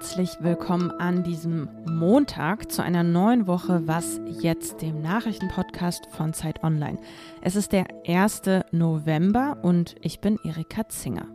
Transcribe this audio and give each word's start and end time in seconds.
herzlich 0.00 0.38
willkommen 0.40 0.90
an 0.92 1.24
diesem 1.24 1.68
Montag 1.84 2.72
zu 2.72 2.82
einer 2.82 3.02
neuen 3.02 3.46
Woche 3.46 3.86
Was 3.86 4.18
jetzt, 4.40 4.80
dem 4.80 5.02
Nachrichtenpodcast 5.02 6.06
von 6.06 6.32
Zeit 6.32 6.64
Online. 6.64 6.98
Es 7.42 7.54
ist 7.54 7.72
der 7.72 7.84
1. 8.06 8.40
November 8.70 9.58
und 9.60 9.96
ich 10.00 10.20
bin 10.20 10.38
Erika 10.42 10.88
Zinger. 10.88 11.26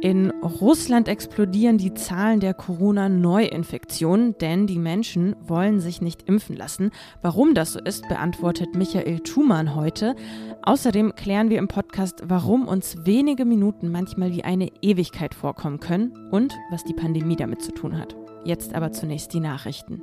In 0.00 0.30
Russland 0.42 1.08
explodieren 1.08 1.78
die 1.78 1.94
Zahlen 1.94 2.40
der 2.40 2.54
Corona-Neuinfektionen, 2.54 4.36
denn 4.38 4.66
die 4.66 4.78
Menschen 4.78 5.34
wollen 5.40 5.80
sich 5.80 6.00
nicht 6.00 6.28
impfen 6.28 6.56
lassen. 6.56 6.90
Warum 7.22 7.54
das 7.54 7.72
so 7.72 7.80
ist, 7.80 8.08
beantwortet 8.08 8.74
Michael 8.74 9.20
Thumann 9.20 9.74
heute. 9.74 10.14
Außerdem 10.62 11.14
klären 11.14 11.50
wir 11.50 11.58
im 11.58 11.68
Podcast, 11.68 12.22
warum 12.26 12.68
uns 12.68 13.06
wenige 13.06 13.44
Minuten 13.44 13.90
manchmal 13.90 14.32
wie 14.32 14.44
eine 14.44 14.70
Ewigkeit 14.82 15.34
vorkommen 15.34 15.80
können 15.80 16.12
und 16.30 16.54
was 16.70 16.84
die 16.84 16.94
Pandemie 16.94 17.36
damit 17.36 17.62
zu 17.62 17.72
tun 17.72 17.98
hat. 17.98 18.16
Jetzt 18.44 18.74
aber 18.74 18.92
zunächst 18.92 19.32
die 19.32 19.40
Nachrichten. 19.40 20.02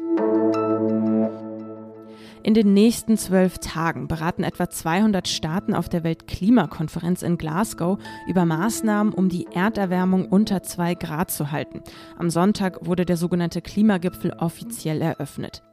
In 2.43 2.53
den 2.53 2.73
nächsten 2.73 3.15
zwölf 3.15 3.59
Tagen 3.59 4.09
beraten 4.09 4.43
etwa 4.43 4.69
200 4.69 5.29
Staaten 5.29 5.73
auf 5.73 5.87
der 5.87 6.03
Weltklimakonferenz 6.03 7.21
in 7.21 7.37
Glasgow 7.37 7.97
über 8.27 8.43
Maßnahmen, 8.43 9.13
um 9.13 9.29
die 9.29 9.47
Erderwärmung 9.53 10.27
unter 10.27 10.61
zwei 10.61 10.93
Grad 10.93 11.31
zu 11.31 11.51
halten. 11.51 11.81
Am 12.17 12.29
Sonntag 12.29 12.85
wurde 12.85 13.05
der 13.05 13.15
sogenannte 13.15 13.61
Klimagipfel 13.61 14.33
offiziell 14.33 15.01
eröffnet. 15.01 15.63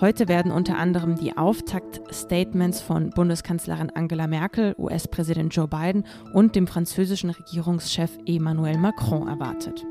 Heute 0.00 0.26
werden 0.26 0.52
unter 0.52 0.78
anderem 0.78 1.16
die 1.16 1.36
Auftaktstatements 1.36 2.80
von 2.80 3.10
Bundeskanzlerin 3.10 3.90
Angela 3.94 4.26
Merkel, 4.26 4.74
US-Präsident 4.78 5.54
Joe 5.54 5.68
Biden 5.68 6.06
und 6.32 6.56
dem 6.56 6.66
französischen 6.66 7.28
Regierungschef 7.28 8.10
Emmanuel 8.26 8.78
Macron 8.78 9.28
erwartet. 9.28 9.84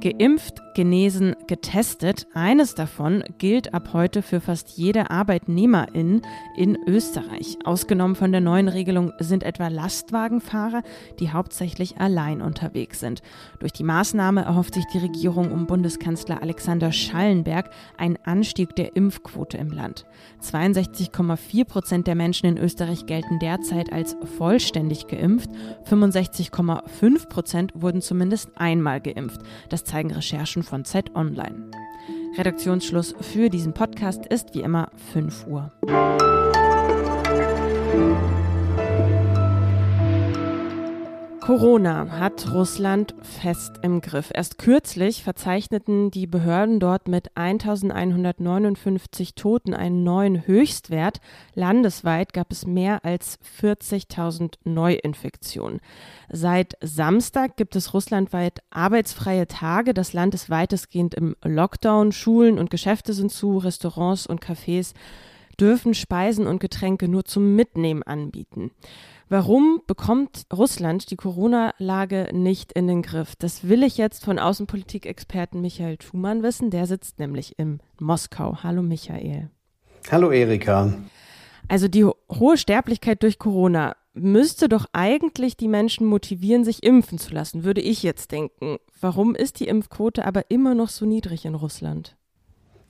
Geimpft, 0.00 0.62
genesen, 0.74 1.34
getestet. 1.46 2.26
Eines 2.34 2.74
davon 2.74 3.24
gilt 3.38 3.72
ab 3.72 3.90
heute 3.94 4.20
für 4.20 4.40
fast 4.40 4.76
jede 4.76 5.10
Arbeitnehmerin 5.10 6.20
in 6.54 6.76
Österreich. 6.86 7.56
Ausgenommen 7.64 8.14
von 8.14 8.30
der 8.30 8.42
neuen 8.42 8.68
Regelung 8.68 9.12
sind 9.18 9.42
etwa 9.42 9.68
Lastwagenfahrer, 9.68 10.82
die 11.18 11.30
hauptsächlich 11.30 11.98
allein 11.98 12.42
unterwegs 12.42 13.00
sind. 13.00 13.22
Durch 13.58 13.72
die 13.72 13.84
Maßnahme 13.84 14.42
erhofft 14.44 14.74
sich 14.74 14.84
die 14.92 14.98
Regierung 14.98 15.50
um 15.50 15.66
Bundeskanzler 15.66 16.42
Alexander 16.42 16.92
Schallenberg 16.92 17.70
einen 17.96 18.18
Anstieg 18.24 18.76
der 18.76 18.96
Impfquote 18.96 19.56
im 19.56 19.70
Land. 19.70 20.04
62,4 20.42 21.64
Prozent 21.64 22.06
der 22.06 22.16
Menschen 22.16 22.46
in 22.46 22.58
Österreich 22.58 23.06
gelten 23.06 23.38
derzeit 23.38 23.92
als 23.92 24.14
vollständig 24.36 25.06
geimpft. 25.06 25.48
65,5 25.88 27.28
Prozent 27.28 27.72
wurden 27.74 28.02
zumindest 28.02 28.50
einmal 28.56 29.00
geimpft. 29.00 29.40
Das 29.70 29.85
zeigen 29.86 30.12
Recherchen 30.12 30.62
von 30.62 30.84
Zeit 30.84 31.14
Online. 31.14 31.70
Redaktionsschluss 32.36 33.14
für 33.20 33.48
diesen 33.48 33.72
Podcast 33.72 34.26
ist 34.26 34.54
wie 34.54 34.60
immer 34.60 34.90
5 35.12 35.46
Uhr. 35.46 35.72
Corona 41.46 42.10
hat 42.10 42.52
Russland 42.52 43.14
fest 43.22 43.78
im 43.82 44.00
Griff. 44.00 44.32
Erst 44.34 44.58
kürzlich 44.58 45.22
verzeichneten 45.22 46.10
die 46.10 46.26
Behörden 46.26 46.80
dort 46.80 47.06
mit 47.06 47.36
1159 47.36 49.36
Toten 49.36 49.72
einen 49.72 50.02
neuen 50.02 50.48
Höchstwert. 50.48 51.20
Landesweit 51.54 52.32
gab 52.32 52.50
es 52.50 52.66
mehr 52.66 53.04
als 53.04 53.38
40.000 53.62 54.54
Neuinfektionen. 54.64 55.78
Seit 56.28 56.76
Samstag 56.80 57.56
gibt 57.56 57.76
es 57.76 57.94
russlandweit 57.94 58.58
arbeitsfreie 58.70 59.46
Tage. 59.46 59.94
Das 59.94 60.12
Land 60.12 60.34
ist 60.34 60.50
weitestgehend 60.50 61.14
im 61.14 61.36
Lockdown. 61.44 62.10
Schulen 62.10 62.58
und 62.58 62.70
Geschäfte 62.70 63.12
sind 63.12 63.30
zu, 63.30 63.58
Restaurants 63.58 64.26
und 64.26 64.44
Cafés 64.44 64.94
dürfen 65.60 65.94
Speisen 65.94 66.46
und 66.46 66.60
Getränke 66.60 67.08
nur 67.08 67.24
zum 67.24 67.54
Mitnehmen 67.54 68.02
anbieten. 68.02 68.70
Warum 69.28 69.82
bekommt 69.88 70.46
Russland 70.52 71.10
die 71.10 71.16
Corona-Lage 71.16 72.28
nicht 72.32 72.72
in 72.72 72.86
den 72.86 73.02
Griff? 73.02 73.34
Das 73.34 73.68
will 73.68 73.82
ich 73.82 73.96
jetzt 73.96 74.24
von 74.24 74.38
Außenpolitikexperten 74.38 75.60
Michael 75.60 75.96
Thumann 75.96 76.44
wissen. 76.44 76.70
Der 76.70 76.86
sitzt 76.86 77.18
nämlich 77.18 77.58
in 77.58 77.80
Moskau. 77.98 78.58
Hallo 78.62 78.82
Michael. 78.82 79.50
Hallo 80.12 80.30
Erika. 80.30 80.94
Also 81.66 81.88
die 81.88 82.04
hohe 82.04 82.56
Sterblichkeit 82.56 83.24
durch 83.24 83.40
Corona 83.40 83.96
müsste 84.14 84.68
doch 84.68 84.86
eigentlich 84.92 85.56
die 85.56 85.66
Menschen 85.66 86.06
motivieren, 86.06 86.64
sich 86.64 86.84
impfen 86.84 87.18
zu 87.18 87.34
lassen, 87.34 87.64
würde 87.64 87.80
ich 87.80 88.04
jetzt 88.04 88.30
denken. 88.30 88.76
Warum 89.00 89.34
ist 89.34 89.58
die 89.58 89.66
Impfquote 89.66 90.24
aber 90.24 90.52
immer 90.52 90.76
noch 90.76 90.88
so 90.88 91.04
niedrig 91.04 91.44
in 91.44 91.56
Russland? 91.56 92.16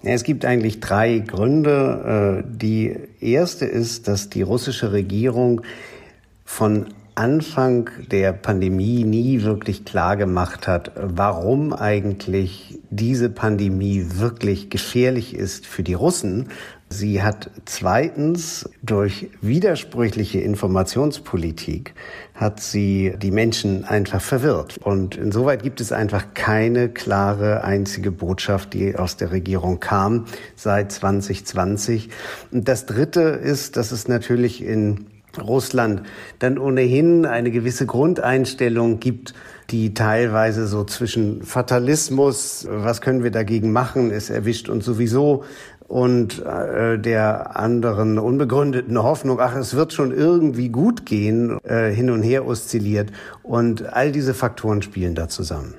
Es 0.02 0.22
gibt 0.22 0.44
eigentlich 0.44 0.80
drei 0.80 1.18
Gründe. 1.18 2.44
Äh, 2.44 2.58
die 2.58 2.94
erste 3.20 3.64
ist, 3.64 4.06
dass 4.06 4.28
die 4.28 4.42
russische 4.42 4.92
Regierung 4.92 5.62
von 6.46 6.86
Anfang 7.16 7.88
der 8.10 8.34
Pandemie 8.34 9.02
nie 9.02 9.42
wirklich 9.42 9.86
klar 9.86 10.18
gemacht 10.18 10.68
hat, 10.68 10.92
warum 10.96 11.72
eigentlich 11.72 12.78
diese 12.90 13.30
Pandemie 13.30 14.04
wirklich 14.16 14.68
gefährlich 14.68 15.34
ist 15.34 15.66
für 15.66 15.82
die 15.82 15.94
Russen. 15.94 16.48
Sie 16.90 17.22
hat 17.22 17.50
zweitens 17.64 18.68
durch 18.82 19.28
widersprüchliche 19.40 20.40
Informationspolitik 20.40 21.94
hat 22.34 22.60
sie 22.60 23.14
die 23.20 23.30
Menschen 23.30 23.84
einfach 23.84 24.20
verwirrt. 24.20 24.76
Und 24.76 25.16
insoweit 25.16 25.62
gibt 25.62 25.80
es 25.80 25.92
einfach 25.92 26.34
keine 26.34 26.90
klare 26.90 27.64
einzige 27.64 28.10
Botschaft, 28.10 28.74
die 28.74 28.94
aus 28.94 29.16
der 29.16 29.32
Regierung 29.32 29.80
kam 29.80 30.26
seit 30.54 30.92
2020. 30.92 32.10
Und 32.52 32.68
das 32.68 32.84
dritte 32.84 33.20
ist, 33.22 33.78
dass 33.78 33.90
es 33.90 34.06
natürlich 34.06 34.62
in 34.62 35.06
Russland 35.40 36.02
dann 36.38 36.58
ohnehin 36.58 37.26
eine 37.26 37.50
gewisse 37.50 37.86
Grundeinstellung 37.86 39.00
gibt, 39.00 39.34
die 39.70 39.94
teilweise 39.94 40.66
so 40.66 40.84
zwischen 40.84 41.42
Fatalismus, 41.42 42.66
was 42.70 43.00
können 43.00 43.24
wir 43.24 43.30
dagegen 43.30 43.72
machen, 43.72 44.10
es 44.10 44.30
erwischt 44.30 44.68
uns 44.68 44.84
sowieso, 44.84 45.44
und 45.88 46.44
äh, 46.44 46.98
der 46.98 47.56
anderen 47.56 48.18
unbegründeten 48.18 49.00
Hoffnung, 49.00 49.38
ach, 49.40 49.54
es 49.54 49.76
wird 49.76 49.92
schon 49.92 50.12
irgendwie 50.12 50.68
gut 50.68 51.06
gehen, 51.06 51.58
äh, 51.62 51.90
hin 51.90 52.10
und 52.10 52.22
her 52.22 52.46
oszilliert. 52.46 53.12
Und 53.42 53.92
all 53.92 54.10
diese 54.10 54.34
Faktoren 54.34 54.82
spielen 54.82 55.14
da 55.14 55.28
zusammen. 55.28 55.74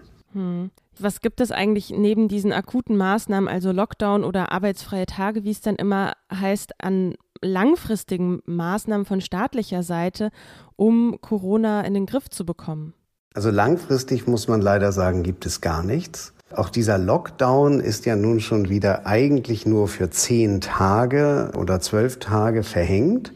Was 0.99 1.21
gibt 1.21 1.41
es 1.41 1.51
eigentlich 1.51 1.91
neben 1.91 2.27
diesen 2.27 2.51
akuten 2.51 2.97
Maßnahmen, 2.97 3.47
also 3.47 3.71
Lockdown 3.71 4.23
oder 4.23 4.51
arbeitsfreie 4.51 5.05
Tage, 5.05 5.43
wie 5.43 5.51
es 5.51 5.61
dann 5.61 5.75
immer 5.75 6.13
heißt, 6.33 6.73
an 6.83 7.15
langfristigen 7.41 8.41
Maßnahmen 8.45 9.05
von 9.05 9.21
staatlicher 9.21 9.83
Seite, 9.83 10.31
um 10.75 11.19
Corona 11.21 11.81
in 11.81 11.93
den 11.93 12.05
Griff 12.05 12.29
zu 12.29 12.45
bekommen? 12.45 12.93
Also 13.33 13.51
langfristig 13.51 14.27
muss 14.27 14.47
man 14.47 14.61
leider 14.61 14.91
sagen, 14.91 15.21
gibt 15.21 15.45
es 15.45 15.61
gar 15.61 15.83
nichts. 15.83 16.33
Auch 16.55 16.69
dieser 16.69 16.97
Lockdown 16.97 17.81
ist 17.81 18.05
ja 18.05 18.15
nun 18.15 18.39
schon 18.39 18.69
wieder 18.69 19.05
eigentlich 19.05 19.65
nur 19.65 19.87
für 19.87 20.09
zehn 20.09 20.61
Tage 20.61 21.51
oder 21.57 21.81
zwölf 21.81 22.19
Tage 22.19 22.63
verhängt. 22.63 23.33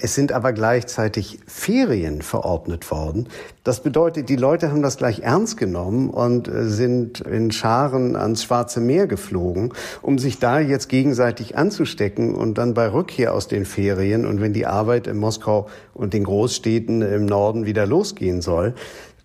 Es 0.00 0.14
sind 0.14 0.32
aber 0.32 0.52
gleichzeitig 0.52 1.38
Ferien 1.46 2.22
verordnet 2.22 2.90
worden. 2.90 3.28
Das 3.64 3.80
bedeutet, 3.82 4.28
die 4.28 4.36
Leute 4.36 4.70
haben 4.70 4.82
das 4.82 4.96
gleich 4.96 5.20
ernst 5.20 5.56
genommen 5.56 6.10
und 6.10 6.48
äh, 6.48 6.68
sind 6.68 7.20
in 7.20 7.50
Scharen 7.50 8.16
ans 8.16 8.44
Schwarze 8.44 8.80
Meer 8.80 9.06
geflogen, 9.06 9.72
um 10.02 10.18
sich 10.18 10.38
da 10.38 10.60
jetzt 10.60 10.88
gegenseitig 10.88 11.56
anzustecken 11.56 12.34
und 12.34 12.58
dann 12.58 12.74
bei 12.74 12.92
Rückkehr 12.92 13.34
aus 13.34 13.48
den 13.48 13.64
Ferien 13.64 14.26
und 14.26 14.40
wenn 14.40 14.52
die 14.52 14.66
Arbeit 14.66 15.06
in 15.06 15.16
Moskau 15.16 15.68
und 15.94 16.12
den 16.12 16.24
Großstädten 16.24 17.02
im 17.02 17.26
Norden 17.26 17.66
wieder 17.66 17.86
losgehen 17.86 18.42
soll, 18.42 18.74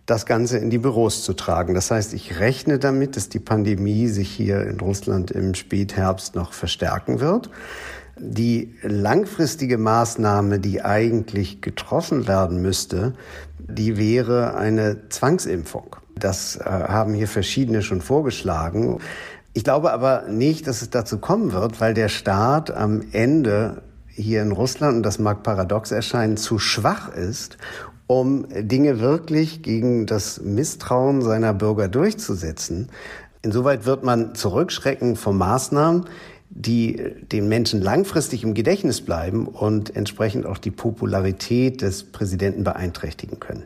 das 0.06 0.26
Ganze 0.26 0.58
in 0.58 0.70
die 0.70 0.78
Büros 0.78 1.24
zu 1.24 1.34
tragen. 1.34 1.74
Das 1.74 1.92
heißt, 1.92 2.14
ich 2.14 2.40
rechne 2.40 2.80
damit, 2.80 3.16
dass 3.16 3.30
die 3.30 3.40
Pandemie 3.40 4.08
sich 4.08 4.30
hier 4.30 4.62
in 4.64 4.80
Russland 4.80 5.32
im 5.32 5.54
Spätherbst 5.54 6.36
noch 6.36 6.54
verstärken 6.54 7.20
wird. 7.20 7.50
Die 8.24 8.76
langfristige 8.84 9.80
Maßnahme, 9.80 10.60
die 10.60 10.84
eigentlich 10.84 11.60
getroffen 11.60 12.28
werden 12.28 12.62
müsste, 12.62 13.14
die 13.58 13.98
wäre 13.98 14.54
eine 14.54 15.10
Zwangsimpfung. 15.10 15.96
Das 16.16 16.58
äh, 16.58 16.66
haben 16.66 17.16
hier 17.16 17.28
verschiedene 17.28 17.82
schon 17.82 18.00
vorgeschlagen. 18.00 19.00
Ich 19.54 19.64
glaube 19.64 19.92
aber 19.92 20.26
nicht, 20.30 20.68
dass 20.68 20.84
es 20.84 20.92
dazu 20.92 21.18
kommen 21.18 21.52
wird, 21.52 21.82
weil 21.82 21.96
der 21.96 22.10
Staat 22.10 22.70
am 22.70 23.02
Ende 23.12 23.82
hier 24.08 24.44
in 24.44 24.52
Russland, 24.52 24.98
und 24.98 25.04
das 25.04 25.18
mag 25.18 25.42
paradox 25.42 25.92
erscheinen, 25.92 26.38
zu 26.38 26.60
schwach 26.60 27.12
ist, 27.16 27.58
um 28.06 28.46
Dinge 28.50 29.00
wirklich 29.00 29.64
gegen 29.64 30.06
das 30.06 30.42
Misstrauen 30.42 31.24
seiner 31.24 31.56
Bürger 31.56 31.88
durchzusetzen. 31.88 32.90
Insoweit 33.42 33.88
wird 33.88 34.04
man 34.04 34.36
zurückschrecken 34.36 35.16
von 35.16 35.38
Maßnahmen, 35.40 36.06
die 36.54 37.02
den 37.32 37.48
Menschen 37.48 37.82
langfristig 37.82 38.44
im 38.44 38.54
Gedächtnis 38.54 39.02
bleiben 39.02 39.48
und 39.48 39.96
entsprechend 39.96 40.46
auch 40.46 40.58
die 40.58 40.72
Popularität 40.72 41.82
des 41.82 42.04
Präsidenten 42.04 42.64
beeinträchtigen 42.64 43.40
können. 43.40 43.64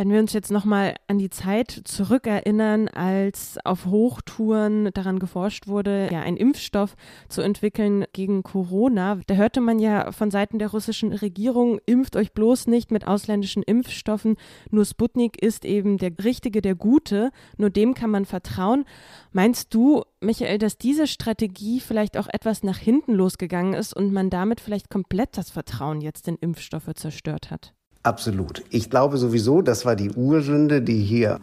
Wenn 0.00 0.12
wir 0.12 0.18
uns 0.18 0.32
jetzt 0.32 0.50
nochmal 0.50 0.94
an 1.08 1.18
die 1.18 1.28
Zeit 1.28 1.82
zurückerinnern, 1.84 2.88
als 2.88 3.58
auf 3.66 3.84
Hochtouren 3.84 4.88
daran 4.94 5.18
geforscht 5.18 5.66
wurde, 5.66 6.08
ja, 6.10 6.22
einen 6.22 6.38
Impfstoff 6.38 6.96
zu 7.28 7.42
entwickeln 7.42 8.06
gegen 8.14 8.42
Corona, 8.42 9.20
da 9.26 9.34
hörte 9.34 9.60
man 9.60 9.78
ja 9.78 10.10
von 10.10 10.30
Seiten 10.30 10.58
der 10.58 10.70
russischen 10.70 11.12
Regierung, 11.12 11.80
impft 11.84 12.16
euch 12.16 12.32
bloß 12.32 12.66
nicht 12.68 12.90
mit 12.90 13.06
ausländischen 13.06 13.62
Impfstoffen, 13.62 14.36
nur 14.70 14.86
Sputnik 14.86 15.42
ist 15.42 15.66
eben 15.66 15.98
der 15.98 16.12
richtige, 16.24 16.62
der 16.62 16.76
gute, 16.76 17.30
nur 17.58 17.68
dem 17.68 17.92
kann 17.92 18.08
man 18.08 18.24
vertrauen. 18.24 18.86
Meinst 19.32 19.74
du, 19.74 20.04
Michael, 20.22 20.56
dass 20.56 20.78
diese 20.78 21.08
Strategie 21.08 21.78
vielleicht 21.78 22.16
auch 22.16 22.28
etwas 22.32 22.62
nach 22.62 22.78
hinten 22.78 23.12
losgegangen 23.12 23.74
ist 23.74 23.94
und 23.94 24.14
man 24.14 24.30
damit 24.30 24.62
vielleicht 24.62 24.88
komplett 24.88 25.36
das 25.36 25.50
Vertrauen 25.50 26.00
jetzt 26.00 26.26
in 26.26 26.36
Impfstoffe 26.36 26.88
zerstört 26.94 27.50
hat? 27.50 27.74
Absolut. 28.02 28.62
Ich 28.70 28.88
glaube 28.88 29.18
sowieso, 29.18 29.60
das 29.60 29.84
war 29.84 29.94
die 29.94 30.10
Ursünde, 30.10 30.80
die 30.80 31.02
hier 31.02 31.40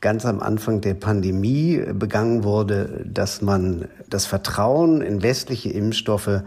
ganz 0.00 0.24
am 0.24 0.40
Anfang 0.40 0.80
der 0.80 0.94
Pandemie 0.94 1.82
begangen 1.92 2.44
wurde, 2.44 3.04
dass 3.06 3.42
man 3.42 3.88
das 4.08 4.26
Vertrauen 4.26 5.02
in 5.02 5.22
westliche 5.22 5.70
Impfstoffe 5.70 6.42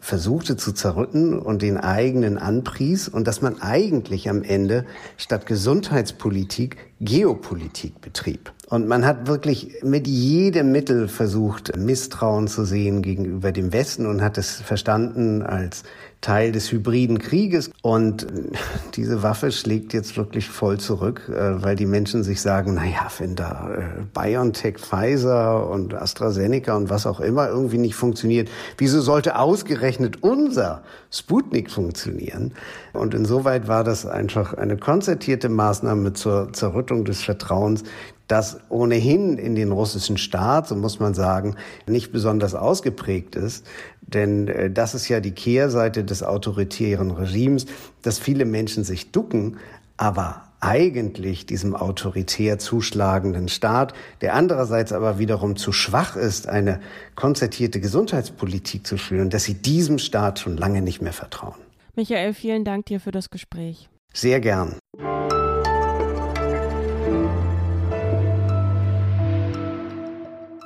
versuchte 0.00 0.56
zu 0.56 0.72
zerrütten 0.72 1.38
und 1.38 1.62
den 1.62 1.76
eigenen 1.76 2.38
anpries 2.38 3.08
und 3.08 3.26
dass 3.28 3.42
man 3.42 3.60
eigentlich 3.62 4.28
am 4.28 4.42
Ende 4.42 4.84
statt 5.16 5.46
Gesundheitspolitik 5.46 6.76
Geopolitik 7.00 8.00
betrieb. 8.00 8.52
Und 8.68 8.88
man 8.88 9.06
hat 9.06 9.28
wirklich 9.28 9.76
mit 9.84 10.08
jedem 10.08 10.72
Mittel 10.72 11.06
versucht, 11.06 11.76
Misstrauen 11.76 12.48
zu 12.48 12.64
sehen 12.64 13.00
gegenüber 13.00 13.52
dem 13.52 13.72
Westen 13.72 14.06
und 14.06 14.22
hat 14.22 14.38
es 14.38 14.60
verstanden 14.60 15.42
als 15.42 15.84
Teil 16.20 16.50
des 16.50 16.72
hybriden 16.72 17.20
Krieges. 17.20 17.70
Und 17.82 18.26
diese 18.94 19.22
Waffe 19.22 19.52
schlägt 19.52 19.92
jetzt 19.92 20.16
wirklich 20.16 20.48
voll 20.48 20.78
zurück, 20.78 21.28
äh, 21.28 21.62
weil 21.62 21.76
die 21.76 21.86
Menschen 21.86 22.24
sich 22.24 22.40
sagen, 22.40 22.74
na 22.74 22.84
ja, 22.84 23.06
wenn 23.18 23.36
da 23.36 23.70
äh, 23.72 24.02
BioNTech, 24.12 24.78
Pfizer 24.78 25.70
und 25.70 25.94
AstraZeneca 25.94 26.76
und 26.76 26.90
was 26.90 27.06
auch 27.06 27.20
immer 27.20 27.48
irgendwie 27.48 27.78
nicht 27.78 27.94
funktioniert, 27.94 28.48
wieso 28.78 29.00
sollte 29.00 29.38
ausgerechnet 29.38 30.24
unser 30.24 30.82
Sputnik 31.12 31.70
funktionieren? 31.70 32.52
Und 32.92 33.14
insoweit 33.14 33.68
war 33.68 33.84
das 33.84 34.06
einfach 34.06 34.54
eine 34.54 34.76
konzertierte 34.76 35.48
Maßnahme 35.48 36.14
zur 36.14 36.52
Zerrüttung 36.52 37.04
des 37.04 37.22
Vertrauens, 37.22 37.84
das 38.28 38.58
ohnehin 38.68 39.38
in 39.38 39.54
den 39.54 39.72
russischen 39.72 40.18
Staat, 40.18 40.68
so 40.68 40.74
muss 40.74 40.98
man 40.98 41.14
sagen, 41.14 41.56
nicht 41.86 42.12
besonders 42.12 42.54
ausgeprägt 42.54 43.36
ist. 43.36 43.66
Denn 44.02 44.48
äh, 44.48 44.70
das 44.70 44.94
ist 44.94 45.08
ja 45.08 45.20
die 45.20 45.32
Kehrseite 45.32 46.04
des 46.04 46.22
autoritären 46.22 47.10
Regimes, 47.10 47.66
dass 48.02 48.18
viele 48.18 48.44
Menschen 48.44 48.84
sich 48.84 49.12
ducken, 49.12 49.58
aber 49.96 50.42
eigentlich 50.60 51.46
diesem 51.46 51.76
autoritär 51.76 52.58
zuschlagenden 52.58 53.48
Staat, 53.48 53.94
der 54.20 54.34
andererseits 54.34 54.92
aber 54.92 55.18
wiederum 55.18 55.56
zu 55.56 55.72
schwach 55.72 56.16
ist, 56.16 56.48
eine 56.48 56.80
konzertierte 57.14 57.80
Gesundheitspolitik 57.80 58.86
zu 58.86 58.96
führen, 58.96 59.30
dass 59.30 59.44
sie 59.44 59.54
diesem 59.54 59.98
Staat 59.98 60.38
schon 60.40 60.56
lange 60.56 60.82
nicht 60.82 61.02
mehr 61.02 61.12
vertrauen. 61.12 61.54
Michael, 61.94 62.34
vielen 62.34 62.64
Dank 62.64 62.86
dir 62.86 63.00
für 63.00 63.12
das 63.12 63.30
Gespräch. 63.30 63.88
Sehr 64.12 64.40
gern. 64.40 64.76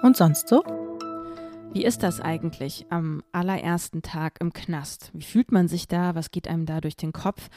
Und 0.02 0.16
sonst 0.16 0.48
so? 0.48 0.64
Wie 1.72 1.84
ist 1.84 2.02
das 2.02 2.20
eigentlich 2.20 2.86
am 2.88 3.22
allerersten 3.32 4.00
Tag 4.00 4.40
im 4.40 4.52
Knast? 4.52 5.10
Wie 5.12 5.22
fühlt 5.22 5.52
man 5.52 5.68
sich 5.68 5.88
da? 5.88 6.14
Was 6.14 6.30
geht 6.30 6.48
einem 6.48 6.64
da 6.64 6.80
durch 6.80 6.96
den 6.96 7.12
Kopf? 7.12 7.50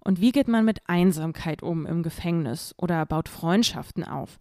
Und 0.00 0.20
wie 0.20 0.32
geht 0.32 0.48
man 0.48 0.64
mit 0.64 0.80
Einsamkeit 0.88 1.62
um 1.62 1.84
im 1.86 2.02
Gefängnis 2.02 2.74
oder 2.78 3.04
baut 3.04 3.28
Freundschaften 3.28 4.04
auf? 4.04 4.38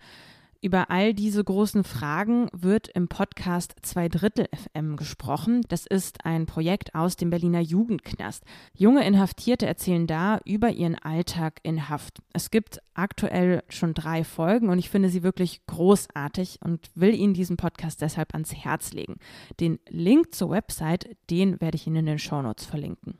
Über 0.63 0.92
all 0.92 1.16
diese 1.16 1.44
großen 1.44 1.84
Fragen 1.84 2.48
wird 2.54 2.88
im 2.90 3.08
Podcast 3.08 3.74
Zwei 3.81 4.10
Drittel 4.10 4.46
FM 4.54 4.96
gesprochen. 4.96 5.62
Das 5.69 5.88
ist 5.88 6.24
ein 6.24 6.46
Projekt 6.46 6.94
aus 6.94 7.16
dem 7.16 7.31
Berliner 7.31 7.62
Jugendknast. 7.62 8.44
Junge 8.78 9.04
Inhaftierte 9.04 9.66
erzählen 9.66 10.06
da 10.06 10.40
über 10.46 10.69
ihren 10.69 11.00
Alltag 11.00 11.60
in 11.63 11.90
Haft. 11.90 12.19
Es 12.31 12.52
gibt 12.52 12.80
aktuell 12.94 13.63
schon 13.69 13.96
drei 13.96 14.24
Folgen 14.24 14.69
und 14.69 14.78
ich 14.78 14.92
finde 14.92 15.10
sie 15.10 15.24
wirklich 15.24 15.66
großartig 15.66 16.60
und 16.63 16.92
will 16.94 17.16
Ihnen 17.16 17.34
diesen 17.34 17.58
Podcast 17.58 18.00
deshalb 18.00 18.34
ans 18.34 18.54
Herz 18.54 18.94
legen. 18.94 19.16
Den 19.60 19.80
Link 19.90 20.36
zur 20.36 20.52
Website, 20.52 21.18
den 21.31 21.60
werde 21.60 21.75
ich 21.75 21.88
Ihnen 21.88 21.96
in 21.96 22.06
den 22.06 22.19
Shownotes 22.19 22.66
verlinken. 22.66 23.18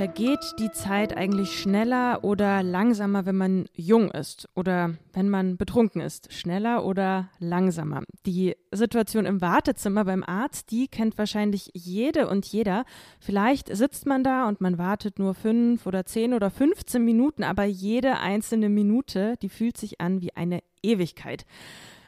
Vergeht 0.00 0.54
die 0.58 0.70
Zeit 0.70 1.14
eigentlich 1.14 1.60
schneller 1.60 2.24
oder 2.24 2.62
langsamer, 2.62 3.26
wenn 3.26 3.36
man 3.36 3.66
jung 3.74 4.10
ist 4.10 4.48
oder 4.54 4.94
wenn 5.12 5.28
man 5.28 5.58
betrunken 5.58 6.00
ist? 6.00 6.32
Schneller 6.32 6.86
oder 6.86 7.28
langsamer? 7.38 8.04
Die 8.24 8.56
Situation 8.72 9.26
im 9.26 9.42
Wartezimmer 9.42 10.06
beim 10.06 10.24
Arzt, 10.24 10.70
die 10.70 10.88
kennt 10.88 11.18
wahrscheinlich 11.18 11.70
jede 11.74 12.28
und 12.28 12.46
jeder. 12.46 12.86
Vielleicht 13.18 13.68
sitzt 13.76 14.06
man 14.06 14.24
da 14.24 14.48
und 14.48 14.62
man 14.62 14.78
wartet 14.78 15.18
nur 15.18 15.34
fünf 15.34 15.84
oder 15.84 16.06
zehn 16.06 16.32
oder 16.32 16.48
15 16.48 17.04
Minuten, 17.04 17.44
aber 17.44 17.64
jede 17.64 18.20
einzelne 18.20 18.70
Minute, 18.70 19.34
die 19.42 19.50
fühlt 19.50 19.76
sich 19.76 20.00
an 20.00 20.22
wie 20.22 20.34
eine 20.34 20.62
Ewigkeit. 20.82 21.44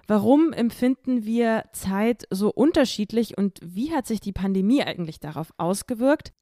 Warum 0.07 0.55
empfinden 0.55 1.27
wir 1.27 1.65
Zeit 1.73 2.25
so 2.31 2.51
unterschiedlich 2.51 3.37
und 3.37 3.59
wie 3.63 3.93
hat 3.95 4.07
sich 4.07 4.21
die 4.21 4.33
Pandemie 4.33 4.83
eigentlich 4.83 5.21
darauf 5.21 5.53
ausgewirkt? 5.59 6.33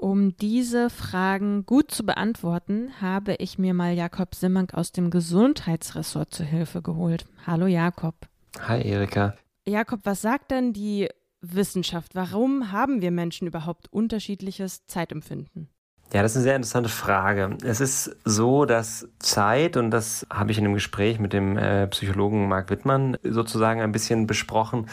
Um 0.00 0.36
diese 0.36 0.90
Fragen 0.90 1.66
gut 1.66 1.90
zu 1.90 2.06
beantworten, 2.06 2.92
habe 3.00 3.34
ich 3.40 3.58
mir 3.58 3.74
mal 3.74 3.94
Jakob 3.94 4.36
Simmank 4.36 4.72
aus 4.74 4.92
dem 4.92 5.10
Gesundheitsressort 5.10 6.32
zu 6.32 6.44
Hilfe 6.44 6.82
geholt. 6.82 7.26
Hallo 7.48 7.66
Jakob. 7.66 8.14
Hi 8.60 8.80
Erika. 8.80 9.34
Jakob, 9.66 10.00
was 10.04 10.22
sagt 10.22 10.52
denn 10.52 10.72
die 10.72 11.08
Wissenschaft? 11.40 12.14
Warum 12.14 12.70
haben 12.70 13.02
wir 13.02 13.10
Menschen 13.10 13.48
überhaupt 13.48 13.92
unterschiedliches 13.92 14.86
Zeitempfinden? 14.86 15.68
Ja, 16.12 16.22
das 16.22 16.32
ist 16.32 16.36
eine 16.36 16.44
sehr 16.44 16.56
interessante 16.56 16.88
Frage. 16.88 17.58
Es 17.64 17.80
ist 17.80 18.16
so, 18.24 18.66
dass 18.66 19.08
Zeit, 19.18 19.76
und 19.76 19.90
das 19.90 20.24
habe 20.30 20.52
ich 20.52 20.58
in 20.58 20.64
einem 20.64 20.74
Gespräch 20.74 21.18
mit 21.18 21.32
dem 21.32 21.58
äh, 21.58 21.88
Psychologen 21.88 22.46
Marc 22.46 22.70
Wittmann 22.70 23.18
sozusagen 23.24 23.80
ein 23.80 23.92
bisschen 23.92 24.28
besprochen, 24.28 24.86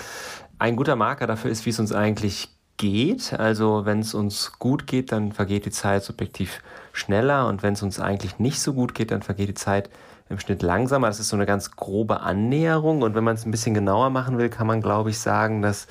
ein 0.58 0.76
guter 0.76 0.96
Marker 0.96 1.28
dafür 1.28 1.52
ist, 1.52 1.66
wie 1.68 1.70
es 1.70 1.80
uns 1.80 1.92
eigentlich 1.94 2.55
geht. 2.78 3.34
Also 3.34 3.86
wenn 3.86 4.00
es 4.00 4.14
uns 4.14 4.54
gut 4.60 4.88
geht, 4.88 5.12
dann 5.12 5.32
vergeht 5.32 5.66
die 5.66 5.72
Zeit 5.72 6.04
subjektiv 6.04 6.62
schneller 6.94 7.48
und 7.48 7.64
wenn 7.64 7.74
es 7.74 7.84
uns 7.84 8.00
eigentlich 8.00 8.40
nicht 8.40 8.60
so 8.60 8.74
gut 8.74 8.94
geht, 8.96 9.12
dann 9.12 9.22
vergeht 9.22 9.50
die 9.50 9.54
Zeit 9.54 9.90
im 10.30 10.40
Schnitt 10.40 10.62
langsamer. 10.62 11.08
Das 11.08 11.20
ist 11.20 11.30
so 11.30 11.36
eine 11.36 11.46
ganz 11.46 11.72
grobe 11.72 12.22
Annäherung 12.22 13.02
und 13.02 13.16
wenn 13.16 13.24
man 13.24 13.36
es 13.36 13.46
ein 13.46 13.52
bisschen 13.52 13.74
genauer 13.74 14.10
machen 14.10 14.38
will, 14.38 14.50
kann 14.50 14.68
man 14.68 14.82
glaube 14.82 15.10
ich 15.10 15.20
sagen, 15.20 15.62
dass 15.62 15.88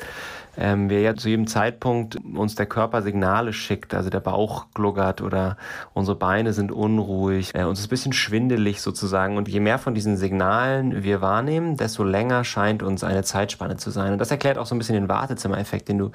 ähm, 0.56 0.88
wir 0.88 1.00
ja 1.00 1.14
zu 1.16 1.28
jedem 1.28 1.46
Zeitpunkt 1.46 2.16
uns 2.16 2.54
der 2.54 2.66
Körper 2.66 3.02
Signale 3.02 3.52
schickt, 3.52 3.94
also 3.94 4.10
der 4.10 4.20
Bauch 4.20 4.66
gluckert 4.74 5.20
oder 5.20 5.56
unsere 5.92 6.16
Beine 6.16 6.52
sind 6.52 6.70
unruhig, 6.70 7.54
äh, 7.54 7.64
uns 7.64 7.80
ist 7.80 7.86
ein 7.86 7.90
bisschen 7.90 8.12
schwindelig 8.12 8.80
sozusagen. 8.80 9.36
Und 9.36 9.48
je 9.48 9.60
mehr 9.60 9.78
von 9.78 9.94
diesen 9.94 10.16
Signalen 10.16 11.02
wir 11.02 11.20
wahrnehmen, 11.20 11.76
desto 11.76 12.04
länger 12.04 12.44
scheint 12.44 12.82
uns 12.82 13.04
eine 13.04 13.22
Zeitspanne 13.22 13.76
zu 13.76 13.90
sein. 13.90 14.12
Und 14.12 14.18
das 14.18 14.30
erklärt 14.30 14.58
auch 14.58 14.66
so 14.66 14.74
ein 14.74 14.78
bisschen 14.78 14.94
den 14.94 15.08
Wartezimmereffekt, 15.08 15.88
den 15.88 15.98
du 15.98 16.10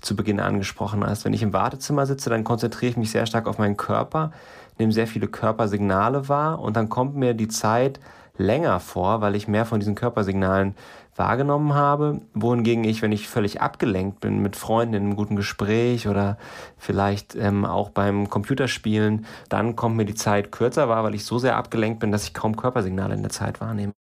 zu 0.00 0.16
Beginn 0.16 0.40
angesprochen 0.40 1.04
hast. 1.06 1.24
Wenn 1.24 1.32
ich 1.32 1.42
im 1.42 1.52
Wartezimmer 1.52 2.06
sitze, 2.06 2.30
dann 2.30 2.44
konzentriere 2.44 2.90
ich 2.90 2.96
mich 2.96 3.10
sehr 3.10 3.26
stark 3.26 3.46
auf 3.46 3.58
meinen 3.58 3.76
Körper, 3.76 4.32
nehme 4.78 4.92
sehr 4.92 5.06
viele 5.06 5.28
Körpersignale 5.28 6.28
wahr 6.28 6.60
und 6.60 6.76
dann 6.76 6.88
kommt 6.88 7.14
mir 7.14 7.34
die 7.34 7.48
Zeit 7.48 8.00
länger 8.36 8.80
vor, 8.80 9.20
weil 9.20 9.36
ich 9.36 9.48
mehr 9.48 9.64
von 9.66 9.80
diesen 9.80 9.94
Körpersignalen 9.94 10.74
wahrgenommen 11.14 11.74
habe, 11.74 12.22
wohingegen 12.32 12.84
ich, 12.84 13.02
wenn 13.02 13.12
ich 13.12 13.28
völlig 13.28 13.60
abgelenkt 13.60 14.20
bin 14.20 14.40
mit 14.40 14.56
Freunden 14.56 14.94
in 14.94 15.02
einem 15.02 15.16
guten 15.16 15.36
Gespräch 15.36 16.08
oder 16.08 16.38
vielleicht 16.78 17.34
ähm, 17.34 17.66
auch 17.66 17.90
beim 17.90 18.30
Computerspielen, 18.30 19.26
dann 19.48 19.76
kommt 19.76 19.96
mir 19.96 20.06
die 20.06 20.14
Zeit 20.14 20.52
kürzer 20.52 20.88
wahr, 20.88 21.04
weil 21.04 21.14
ich 21.14 21.24
so 21.24 21.38
sehr 21.38 21.56
abgelenkt 21.56 22.00
bin, 22.00 22.12
dass 22.12 22.24
ich 22.24 22.32
kaum 22.32 22.56
Körpersignale 22.56 23.14
in 23.14 23.22
der 23.22 23.30
Zeit 23.30 23.60
wahrnehme. 23.60 23.92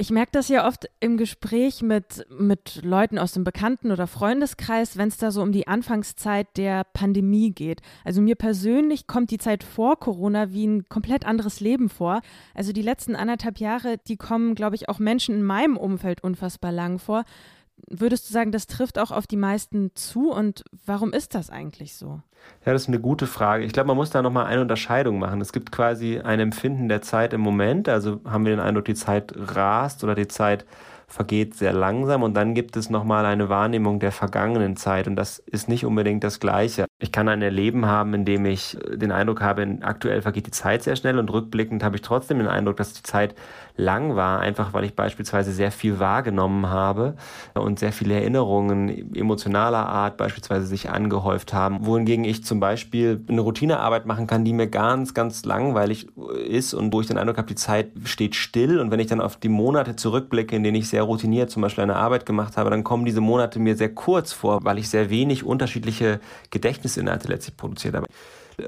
Ich 0.00 0.10
merke 0.10 0.32
das 0.32 0.48
ja 0.48 0.66
oft 0.66 0.88
im 1.00 1.18
Gespräch 1.18 1.82
mit, 1.82 2.26
mit 2.30 2.80
Leuten 2.82 3.18
aus 3.18 3.32
dem 3.32 3.44
Bekannten- 3.44 3.92
oder 3.92 4.06
Freundeskreis, 4.06 4.96
wenn 4.96 5.08
es 5.08 5.18
da 5.18 5.30
so 5.30 5.42
um 5.42 5.52
die 5.52 5.68
Anfangszeit 5.68 6.46
der 6.56 6.84
Pandemie 6.84 7.50
geht. 7.52 7.82
Also 8.02 8.22
mir 8.22 8.34
persönlich 8.34 9.06
kommt 9.06 9.30
die 9.30 9.36
Zeit 9.36 9.62
vor 9.62 10.00
Corona 10.00 10.52
wie 10.52 10.66
ein 10.66 10.88
komplett 10.88 11.26
anderes 11.26 11.60
Leben 11.60 11.90
vor. 11.90 12.22
Also 12.54 12.72
die 12.72 12.80
letzten 12.80 13.14
anderthalb 13.14 13.58
Jahre, 13.58 13.98
die 14.08 14.16
kommen, 14.16 14.54
glaube 14.54 14.74
ich, 14.74 14.88
auch 14.88 15.00
Menschen 15.00 15.34
in 15.34 15.42
meinem 15.42 15.76
Umfeld 15.76 16.24
unfassbar 16.24 16.72
lang 16.72 16.98
vor. 16.98 17.26
Würdest 17.88 18.28
du 18.28 18.32
sagen, 18.32 18.52
das 18.52 18.66
trifft 18.66 18.98
auch 18.98 19.10
auf 19.10 19.26
die 19.26 19.36
meisten 19.36 19.90
zu 19.94 20.32
und 20.32 20.64
warum 20.84 21.12
ist 21.12 21.34
das 21.34 21.50
eigentlich 21.50 21.94
so? 21.94 22.20
Ja, 22.64 22.72
das 22.72 22.82
ist 22.82 22.88
eine 22.88 23.00
gute 23.00 23.26
Frage. 23.26 23.64
Ich 23.64 23.72
glaube, 23.72 23.88
man 23.88 23.96
muss 23.96 24.10
da 24.10 24.22
nochmal 24.22 24.46
eine 24.46 24.62
Unterscheidung 24.62 25.18
machen. 25.18 25.40
Es 25.40 25.52
gibt 25.52 25.72
quasi 25.72 26.18
ein 26.18 26.40
Empfinden 26.40 26.88
der 26.88 27.02
Zeit 27.02 27.32
im 27.32 27.40
Moment, 27.40 27.88
also 27.88 28.20
haben 28.24 28.44
wir 28.44 28.52
den 28.52 28.60
Eindruck, 28.60 28.86
die 28.86 28.94
Zeit 28.94 29.32
rast 29.36 30.04
oder 30.04 30.14
die 30.14 30.28
Zeit 30.28 30.64
vergeht 31.06 31.54
sehr 31.54 31.72
langsam 31.72 32.22
und 32.22 32.34
dann 32.34 32.54
gibt 32.54 32.76
es 32.76 32.88
nochmal 32.88 33.26
eine 33.26 33.48
Wahrnehmung 33.48 33.98
der 33.98 34.12
vergangenen 34.12 34.76
Zeit 34.76 35.06
und 35.08 35.16
das 35.16 35.38
ist 35.40 35.68
nicht 35.68 35.84
unbedingt 35.84 36.22
das 36.24 36.40
Gleiche. 36.40 36.86
Ich 37.02 37.12
kann 37.12 37.28
ein 37.28 37.40
Erleben 37.40 37.86
haben, 37.86 38.12
in 38.12 38.24
dem 38.26 38.44
ich 38.44 38.76
den 38.94 39.10
Eindruck 39.10 39.40
habe, 39.40 39.78
aktuell 39.80 40.20
vergeht 40.20 40.46
die 40.46 40.50
Zeit 40.50 40.82
sehr 40.82 40.96
schnell 40.96 41.18
und 41.18 41.32
rückblickend 41.32 41.82
habe 41.82 41.96
ich 41.96 42.02
trotzdem 42.02 42.38
den 42.38 42.46
Eindruck, 42.46 42.76
dass 42.76 42.92
die 42.92 43.02
Zeit 43.02 43.34
lang 43.80 44.14
war, 44.16 44.40
einfach 44.40 44.72
weil 44.72 44.84
ich 44.84 44.94
beispielsweise 44.94 45.52
sehr 45.52 45.72
viel 45.72 45.98
wahrgenommen 45.98 46.68
habe 46.68 47.14
und 47.54 47.78
sehr 47.78 47.92
viele 47.92 48.14
Erinnerungen 48.14 49.14
emotionaler 49.14 49.86
Art 49.86 50.16
beispielsweise 50.16 50.66
sich 50.66 50.90
angehäuft 50.90 51.52
haben, 51.52 51.86
wohingegen 51.86 52.24
ich 52.24 52.44
zum 52.44 52.60
Beispiel 52.60 53.24
eine 53.28 53.40
Routinearbeit 53.40 54.06
machen 54.06 54.26
kann, 54.26 54.44
die 54.44 54.52
mir 54.52 54.66
ganz, 54.66 55.14
ganz 55.14 55.44
langweilig 55.44 56.08
ist 56.46 56.74
und 56.74 56.92
wo 56.92 57.00
ich 57.00 57.06
den 57.06 57.18
Eindruck 57.18 57.38
habe, 57.38 57.48
die 57.48 57.54
Zeit 57.54 57.88
steht 58.04 58.34
still. 58.34 58.78
Und 58.78 58.90
wenn 58.90 59.00
ich 59.00 59.06
dann 59.06 59.20
auf 59.20 59.36
die 59.36 59.48
Monate 59.48 59.96
zurückblicke, 59.96 60.54
in 60.54 60.62
denen 60.62 60.76
ich 60.76 60.88
sehr 60.88 61.02
routiniert 61.02 61.50
zum 61.50 61.62
Beispiel 61.62 61.82
eine 61.82 61.96
Arbeit 61.96 62.26
gemacht 62.26 62.56
habe, 62.56 62.70
dann 62.70 62.84
kommen 62.84 63.04
diese 63.04 63.20
Monate 63.20 63.58
mir 63.58 63.76
sehr 63.76 63.94
kurz 63.94 64.32
vor, 64.32 64.62
weil 64.62 64.78
ich 64.78 64.90
sehr 64.90 65.10
wenig 65.10 65.44
unterschiedliche 65.44 66.20
Gedächtnisinhalte 66.90 67.28
letztlich 67.28 67.56
produziert 67.56 67.94
habe. 67.94 68.06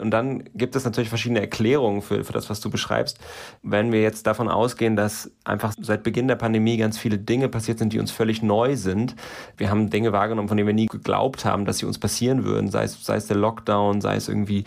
Und 0.01 0.11
dann 0.11 0.45
gibt 0.55 0.77
es 0.77 0.85
natürlich 0.85 1.09
verschiedene 1.09 1.41
Erklärungen 1.41 2.03
für, 2.03 2.25
für 2.25 2.33
das, 2.33 2.51
was 2.51 2.61
du 2.61 2.71
beschreibst. 2.71 3.19
Wenn 3.63 3.93
wir 3.93 4.03
jetzt 4.03 4.27
davon 4.27 4.49
ausgehen, 4.49 4.97
dass 4.97 5.31
einfach 5.45 5.73
seit 5.81 6.03
Beginn 6.03 6.29
der 6.29 6.37
Pandemie 6.37 6.77
ganz 6.77 6.99
viele 6.99 7.19
Dinge 7.19 7.49
passiert 7.49 7.79
sind, 7.79 7.93
die 7.93 7.99
uns 7.99 8.11
völlig 8.11 8.43
neu 8.43 8.77
sind. 8.77 9.17
Wir 9.57 9.71
haben 9.71 9.91
Dinge 9.91 10.13
wahrgenommen, 10.13 10.49
von 10.49 10.57
denen 10.57 10.67
wir 10.67 10.75
nie 10.75 10.87
geglaubt 10.87 11.45
haben, 11.45 11.65
dass 11.65 11.79
sie 11.79 11.87
uns 11.87 11.99
passieren 11.99 12.45
würden. 12.45 12.71
Sei 12.71 12.85
es, 12.85 13.05
sei 13.05 13.17
es 13.17 13.27
der 13.27 13.37
Lockdown, 13.37 14.01
sei 14.01 14.17
es 14.17 14.29
irgendwie 14.29 14.65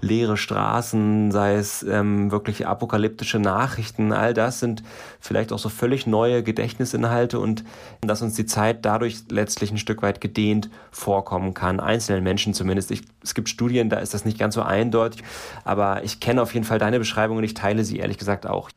leere 0.00 0.36
Straßen, 0.36 1.30
sei 1.30 1.54
es 1.54 1.82
ähm, 1.82 2.30
wirklich 2.30 2.66
apokalyptische 2.66 3.38
Nachrichten. 3.38 4.12
All 4.12 4.34
das 4.34 4.60
sind 4.60 4.82
vielleicht 5.20 5.52
auch 5.52 5.58
so 5.58 5.68
völlig 5.68 6.06
neue 6.06 6.42
Gedächtnisinhalte 6.42 7.38
und 7.40 7.64
dass 8.00 8.22
uns 8.22 8.34
die 8.34 8.46
Zeit 8.46 8.84
dadurch 8.84 9.22
letztlich 9.30 9.70
ein 9.70 9.78
Stück 9.78 10.02
weit 10.02 10.20
gedehnt 10.20 10.70
vorkommen 10.90 11.54
kann. 11.54 11.80
Einzelnen 11.80 12.22
Menschen 12.22 12.54
zumindest. 12.54 12.90
Ich, 12.90 13.02
es 13.22 13.34
gibt 13.34 13.48
Studien, 13.48 13.88
da 13.88 13.98
ist 13.98 14.14
das 14.14 14.24
nicht 14.24 14.38
ganz 14.38 14.54
so 14.54 14.62
eindeutig. 14.68 15.22
Aber 15.64 16.04
ich 16.04 16.20
kenne 16.20 16.42
auf 16.42 16.54
jeden 16.54 16.64
Fall 16.64 16.78
deine 16.78 16.98
Beschreibung 16.98 17.38
und 17.38 17.44
ich 17.44 17.54
teile 17.54 17.84
sie 17.84 17.98
ehrlich 17.98 18.18
gesagt 18.18 18.46
auch. 18.46 18.70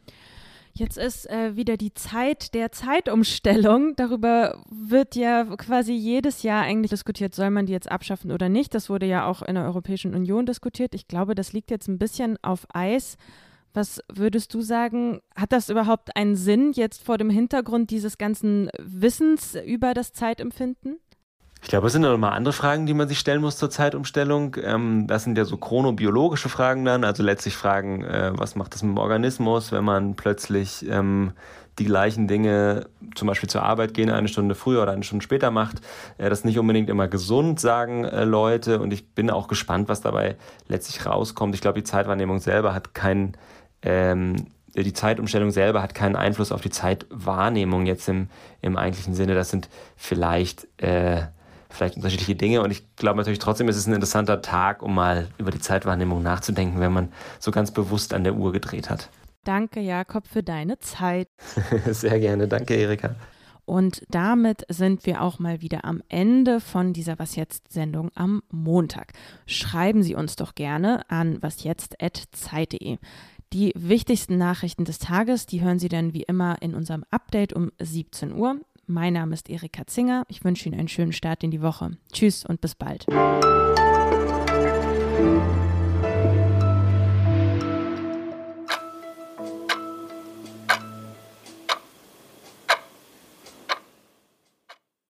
Jetzt 0.74 0.98
ist 0.98 1.30
äh, 1.30 1.56
wieder 1.56 1.76
die 1.76 1.94
Zeit 1.94 2.54
der 2.54 2.72
Zeitumstellung. 2.72 3.94
Darüber 3.98 4.64
wird 4.70 5.16
ja 5.16 5.44
quasi 5.58 5.94
jedes 5.94 6.44
Jahr 6.44 6.64
eigentlich 6.64 6.92
diskutiert, 6.92 7.36
soll 7.36 7.50
man 7.50 7.66
die 7.66 7.74
jetzt 7.74 7.92
abschaffen 7.92 8.32
oder 8.32 8.48
nicht. 8.48 8.74
Das 8.74 8.90
wurde 8.90 9.06
ja 9.06 9.26
auch 9.26 9.42
in 9.42 9.56
der 9.56 9.66
Europäischen 9.66 10.16
Union 10.16 10.46
diskutiert. 10.46 10.96
Ich 10.96 11.08
glaube, 11.08 11.36
das 11.36 11.52
liegt 11.52 11.72
jetzt 11.72 11.88
ein 11.88 12.00
bisschen 12.00 12.38
auf 12.42 12.66
Eis. 12.74 13.18
Was 13.74 14.02
würdest 14.12 14.54
du 14.54 14.62
sagen, 14.62 15.22
hat 15.36 15.52
das 15.52 15.70
überhaupt 15.70 16.16
einen 16.16 16.36
Sinn 16.36 16.72
jetzt 16.74 17.04
vor 17.04 17.18
dem 17.18 17.30
Hintergrund 17.30 17.90
dieses 17.90 18.18
ganzen 18.18 18.70
Wissens 18.80 19.56
über 19.66 19.94
das 19.94 20.14
Zeitempfinden? 20.14 21.00
Ich 21.64 21.68
glaube, 21.68 21.88
es 21.88 21.94
sind 21.94 22.02
noch 22.02 22.18
mal 22.18 22.30
andere 22.30 22.54
Fragen, 22.54 22.88
die 22.88 22.94
man 22.94 23.08
sich 23.08 23.20
stellen 23.20 23.42
muss 23.42 23.58
zur 23.58 23.70
Zeitumstellung. 23.70 24.58
Ähm, 24.64 25.06
das 25.08 25.24
sind 25.24 25.38
ja 25.38 25.46
so 25.46 25.58
chronobiologische 25.58 26.50
Fragen 26.50 26.86
dann, 26.86 27.04
also 27.04 27.22
letztlich 27.22 27.56
Fragen, 27.56 28.04
äh, 28.04 28.32
was 28.36 28.56
macht 28.56 28.74
das 28.74 28.82
mit 28.82 28.96
dem 28.96 28.98
Organismus, 28.98 29.72
wenn 29.72 29.84
man 29.84 30.16
plötzlich 30.16 30.86
ähm, 30.90 31.34
die 31.78 31.86
gleichen 31.86 32.28
Dinge, 32.28 32.88
zum 33.16 33.28
Beispiel 33.28 33.50
zur 33.50 33.64
Arbeit 33.64 33.94
gehen, 33.94 34.10
eine 34.10 34.28
Stunde 34.28 34.56
früher 34.56 34.82
oder 34.82 34.92
eine 34.92 35.04
Stunde 35.04 35.24
später 35.24 35.52
macht. 35.52 35.82
Äh, 36.18 36.30
das 36.30 36.40
ist 36.40 36.46
nicht 36.46 36.58
unbedingt 36.58 36.90
immer 36.90 37.08
gesund, 37.08 37.60
sagen 37.60 38.06
äh, 38.06 38.24
Leute. 38.24 38.80
Und 38.80 38.92
ich 38.92 39.14
bin 39.14 39.30
auch 39.30 39.48
gespannt, 39.48 39.88
was 39.88 40.02
dabei 40.02 40.38
letztlich 40.68 41.06
rauskommt. 41.06 41.54
Ich 41.54 41.62
glaube, 41.62 41.80
die 41.80 41.86
Zeitwahrnehmung 41.86 42.40
selber 42.40 42.74
hat 42.74 42.96
keinen 42.96 43.38
ähm, 43.84 44.48
die 44.74 44.94
Zeitumstellung 44.94 45.52
selber 45.52 45.82
hat 45.82 45.94
keinen 45.94 46.16
Einfluss 46.16 46.54
auf 46.54 46.62
die 46.62 46.70
Zeitwahrnehmung 46.70 47.86
jetzt 47.86 48.08
im, 48.08 48.30
im 48.62 48.78
eigentlichen 48.78 49.14
Sinne. 49.14 49.36
Das 49.36 49.50
sind 49.50 49.70
vielleicht 49.98 50.66
äh, 50.82 51.24
vielleicht 51.74 51.96
unterschiedliche 51.96 52.36
Dinge. 52.36 52.62
Und 52.62 52.72
ich 52.72 52.96
glaube 52.96 53.18
natürlich 53.18 53.40
trotzdem, 53.40 53.68
es 53.70 53.78
ist 53.78 53.88
ein 53.88 53.94
interessanter 53.94 54.42
Tag, 54.42 54.82
um 54.84 54.96
mal 54.96 55.28
über 55.38 55.52
die 55.52 55.60
Zeitwahrnehmung 55.60 56.22
nachzudenken, 56.24 56.80
wenn 56.80 56.94
man 56.94 57.12
so 57.40 57.52
ganz 57.52 57.72
bewusst 57.72 58.14
an 58.14 58.24
der 58.24 58.36
Uhr 58.36 58.52
gedreht 58.52 58.90
hat. 58.90 59.10
Danke, 59.44 59.80
Jakob, 59.80 60.28
für 60.28 60.44
deine 60.44 60.80
Zeit. 60.80 61.28
Sehr 61.90 62.20
gerne. 62.20 62.48
Danke, 62.48 62.76
Erika. 62.76 63.16
Und 63.66 64.04
damit 64.10 64.66
sind 64.70 65.06
wir 65.06 65.22
auch 65.22 65.40
mal 65.40 65.62
wieder 65.62 65.86
am 65.86 66.02
Ende 66.10 66.60
von 66.60 66.94
dieser 66.94 67.20
Was 67.20 67.36
jetzt 67.36 67.72
Sendung 67.72 68.12
am 68.16 68.44
Montag. 68.52 69.14
Schreiben 69.46 70.04
Sie 70.04 70.16
uns 70.16 70.36
doch 70.36 70.56
gerne 70.56 71.10
an 71.10 71.42
wasjetzt@zeit.de. 71.42 72.98
Die 73.54 73.74
wichtigsten 73.76 74.38
Nachrichten 74.38 74.86
des 74.86 75.00
Tages, 75.00 75.46
die 75.46 75.62
hören 75.62 75.80
Sie 75.80 75.90
dann 75.90 76.14
wie 76.14 76.24
immer 76.24 76.62
in 76.62 76.74
unserem 76.74 77.04
Update 77.12 77.54
um 77.54 77.72
17 77.80 78.34
Uhr. 78.34 78.60
Mein 78.92 79.14
Name 79.14 79.34
ist 79.34 79.50
Erika 79.50 79.88
Zinger. 79.88 80.26
Ich 80.28 80.44
wünsche 80.44 80.68
Ihnen 80.68 80.78
einen 80.78 80.90
schönen 80.90 81.14
Start 81.14 81.46
in 81.46 81.52
die 81.52 81.62
Woche. 81.62 81.92
Tschüss 82.12 82.46
und 82.46 82.60
bis 82.60 82.76
bald. 82.76 83.06